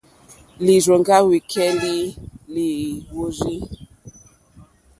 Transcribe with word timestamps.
Lírzòŋgá 0.65 1.17
líkpéélì 1.29 1.95
wêhwórzí. 2.53 3.55